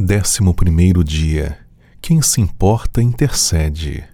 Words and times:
Décimo 0.00 0.54
primeiro 0.54 1.02
dia. 1.02 1.58
Quem 2.00 2.22
se 2.22 2.40
importa 2.40 3.02
intercede. 3.02 4.04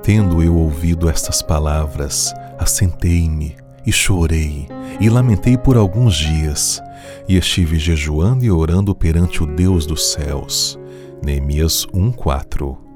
Tendo 0.00 0.40
eu 0.40 0.54
ouvido 0.56 1.10
estas 1.10 1.42
palavras, 1.42 2.32
assentei-me 2.56 3.56
e 3.84 3.90
chorei 3.90 4.68
e 5.00 5.10
lamentei 5.10 5.58
por 5.58 5.76
alguns 5.76 6.14
dias, 6.14 6.80
e 7.28 7.36
estive 7.36 7.80
jejuando 7.80 8.44
e 8.44 8.50
orando 8.52 8.94
perante 8.94 9.42
o 9.42 9.46
Deus 9.46 9.84
dos 9.84 10.12
céus. 10.12 10.78
Neemias 11.20 11.84
1:4 11.92 12.87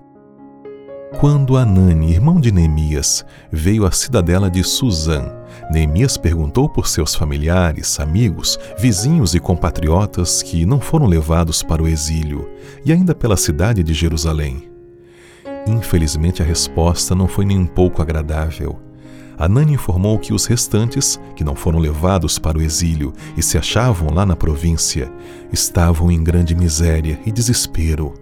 quando 1.18 1.56
Anani, 1.56 2.10
irmão 2.10 2.40
de 2.40 2.50
Neemias, 2.50 3.24
veio 3.50 3.86
à 3.86 3.92
cidadela 3.92 4.50
de 4.50 4.64
Suzã, 4.64 5.30
Neemias 5.70 6.16
perguntou 6.16 6.68
por 6.68 6.88
seus 6.88 7.14
familiares, 7.14 8.00
amigos, 8.00 8.58
vizinhos 8.78 9.34
e 9.34 9.40
compatriotas 9.40 10.42
que 10.42 10.66
não 10.66 10.80
foram 10.80 11.06
levados 11.06 11.62
para 11.62 11.82
o 11.82 11.88
exílio, 11.88 12.48
e 12.84 12.92
ainda 12.92 13.14
pela 13.14 13.36
cidade 13.36 13.82
de 13.82 13.94
Jerusalém. 13.94 14.68
Infelizmente, 15.66 16.42
a 16.42 16.44
resposta 16.44 17.14
não 17.14 17.28
foi 17.28 17.44
nem 17.44 17.58
um 17.58 17.66
pouco 17.66 18.02
agradável. 18.02 18.80
Anani 19.38 19.74
informou 19.74 20.18
que 20.18 20.32
os 20.32 20.46
restantes, 20.46 21.18
que 21.36 21.44
não 21.44 21.54
foram 21.54 21.78
levados 21.78 22.38
para 22.38 22.58
o 22.58 22.62
exílio 22.62 23.12
e 23.36 23.42
se 23.42 23.56
achavam 23.56 24.12
lá 24.12 24.26
na 24.26 24.36
província, 24.36 25.10
estavam 25.52 26.10
em 26.10 26.22
grande 26.22 26.54
miséria 26.54 27.18
e 27.24 27.32
desespero 27.32 28.12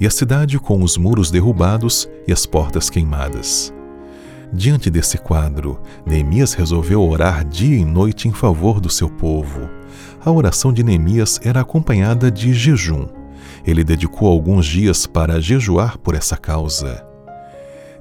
e 0.00 0.06
a 0.06 0.10
cidade 0.10 0.58
com 0.58 0.82
os 0.82 0.96
muros 0.96 1.30
derrubados 1.30 2.08
e 2.26 2.32
as 2.32 2.46
portas 2.46 2.90
queimadas. 2.90 3.72
Diante 4.52 4.90
desse 4.90 5.16
quadro, 5.16 5.80
Neemias 6.04 6.52
resolveu 6.52 7.02
orar 7.02 7.44
dia 7.44 7.78
e 7.78 7.84
noite 7.84 8.28
em 8.28 8.32
favor 8.32 8.80
do 8.80 8.90
seu 8.90 9.08
povo. 9.08 9.68
A 10.22 10.30
oração 10.30 10.72
de 10.72 10.82
Neemias 10.82 11.40
era 11.42 11.60
acompanhada 11.60 12.30
de 12.30 12.52
jejum. 12.52 13.08
Ele 13.64 13.82
dedicou 13.82 14.28
alguns 14.28 14.66
dias 14.66 15.06
para 15.06 15.40
jejuar 15.40 15.96
por 15.96 16.14
essa 16.14 16.36
causa. 16.36 17.06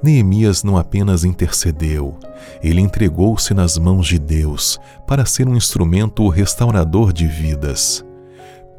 Neemias 0.03 0.63
não 0.63 0.77
apenas 0.77 1.23
intercedeu, 1.23 2.17
ele 2.61 2.81
entregou-se 2.81 3.53
nas 3.53 3.77
mãos 3.77 4.07
de 4.07 4.17
Deus 4.17 4.79
para 5.07 5.25
ser 5.25 5.47
um 5.47 5.55
instrumento 5.55 6.27
restaurador 6.27 7.13
de 7.13 7.27
vidas 7.27 8.03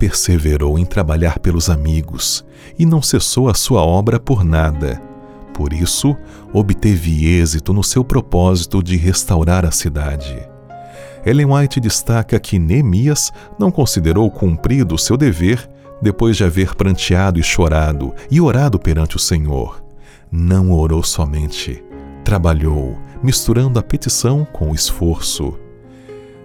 perseverou 0.03 0.81
em 0.81 0.84
trabalhar 0.84 1.39
pelos 1.39 1.70
amigos 1.70 2.45
e 2.77 2.84
não 2.84 3.00
cessou 3.00 3.48
a 3.48 3.55
sua 3.55 3.83
obra 3.83 4.19
por 4.19 4.42
nada. 4.42 5.00
Por 5.55 5.72
isso, 5.72 6.17
obteve 6.53 7.25
êxito 7.25 7.72
no 7.72 7.84
seu 7.84 8.03
propósito 8.03 8.83
de 8.83 8.97
restaurar 8.97 9.64
a 9.64 9.70
cidade. 9.70 10.36
Ellen 11.25 11.53
White 11.53 11.78
destaca 11.78 12.41
que 12.41 12.58
Neemias 12.58 13.33
não 13.56 13.70
considerou 13.70 14.28
cumprido 14.28 14.97
o 14.97 14.98
seu 14.98 15.17
dever 15.17 15.70
depois 16.03 16.36
de 16.36 16.42
haver 16.42 16.75
pranteado 16.75 17.39
e 17.39 17.42
chorado 17.45 18.12
e 18.28 18.41
orado 18.41 18.80
perante 18.80 19.14
o 19.14 19.20
Senhor. 19.20 19.84
Não 20.33 20.73
orou 20.73 21.05
somente, 21.05 21.80
trabalhou, 22.25 22.98
misturando 23.23 23.78
a 23.78 23.83
petição 23.84 24.45
com 24.53 24.73
o 24.73 24.75
esforço. 24.75 25.56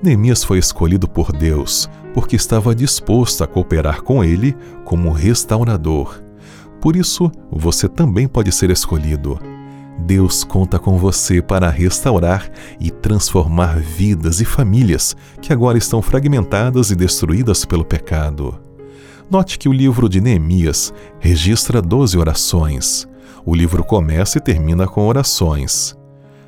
Neemias 0.01 0.43
foi 0.43 0.59
escolhido 0.59 1.07
por 1.07 1.31
Deus 1.31 1.89
porque 2.13 2.35
estava 2.35 2.73
disposto 2.73 3.43
a 3.43 3.47
cooperar 3.47 4.01
com 4.01 4.23
ele 4.23 4.55
como 4.83 5.11
restaurador. 5.11 6.19
Por 6.81 6.95
isso, 6.95 7.31
você 7.51 7.87
também 7.87 8.27
pode 8.27 8.51
ser 8.51 8.71
escolhido. 8.71 9.39
Deus 9.99 10.43
conta 10.43 10.79
com 10.79 10.97
você 10.97 11.41
para 11.41 11.69
restaurar 11.69 12.49
e 12.79 12.89
transformar 12.89 13.79
vidas 13.79 14.41
e 14.41 14.45
famílias 14.45 15.15
que 15.41 15.51
agora 15.51 15.77
estão 15.77 16.01
fragmentadas 16.01 16.91
e 16.91 16.95
destruídas 16.95 17.65
pelo 17.65 17.85
pecado. 17.85 18.59
Note 19.29 19.59
que 19.59 19.67
o 19.67 19.73
livro 19.73 20.07
de 20.07 20.21
Neemias 20.21 20.93
registra 21.19 21.81
12 21.81 22.17
orações. 22.17 23.07
O 23.45 23.53
livro 23.53 23.83
começa 23.83 24.37
e 24.37 24.41
termina 24.41 24.87
com 24.87 25.05
orações. 25.05 25.95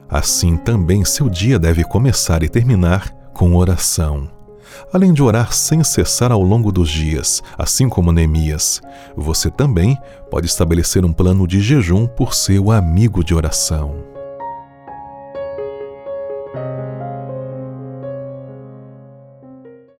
Assim 0.07 0.57
também 0.57 1.06
seu 1.06 1.29
dia 1.29 1.59
deve 1.59 1.84
começar 1.84 2.41
e 2.41 2.50
terminar 2.50 3.19
com 3.39 3.55
oração. 3.55 4.29
Além 4.91 5.13
de 5.13 5.23
orar 5.23 5.53
sem 5.53 5.81
cessar 5.81 6.29
ao 6.29 6.44
longo 6.44 6.73
dos 6.73 6.89
dias, 6.89 7.41
assim 7.57 7.88
como 7.88 8.11
Neemias, 8.11 8.81
você 9.16 9.50
também 9.50 9.97
pode 10.29 10.45
estabelecer 10.45 11.05
um 11.05 11.13
plano 11.13 11.47
de 11.47 11.61
jejum 11.61 12.05
por 12.05 12.33
seu 12.33 12.69
amigo 12.69 13.23
de 13.23 13.33
oração. 13.33 14.09